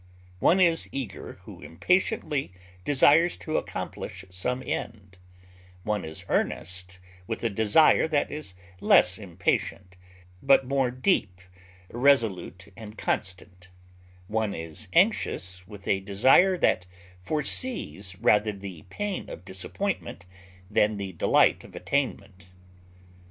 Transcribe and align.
One 0.39 0.59
is 0.59 0.89
eager 0.91 1.33
who 1.43 1.61
impatiently 1.61 2.53
desires 2.83 3.37
to 3.37 3.57
accomplish 3.57 4.25
some 4.31 4.63
end; 4.65 5.19
one 5.83 6.03
is 6.03 6.25
earnest 6.27 6.97
with 7.27 7.43
a 7.43 7.51
desire 7.51 8.07
that 8.07 8.31
is 8.31 8.55
less 8.79 9.19
impatient, 9.19 9.97
but 10.41 10.65
more 10.65 10.89
deep, 10.89 11.39
resolute, 11.91 12.69
and 12.75 12.97
constant; 12.97 13.69
one 14.27 14.55
is 14.55 14.87
anxious 14.91 15.67
with 15.67 15.87
a 15.87 15.99
desire 15.99 16.57
that 16.57 16.87
foresees 17.21 18.15
rather 18.15 18.51
the 18.53 18.81
pain 18.89 19.29
of 19.29 19.45
disappointment 19.45 20.25
than 20.67 20.97
the 20.97 21.11
delight 21.11 21.63
of 21.63 21.75
attainment. 21.75 22.47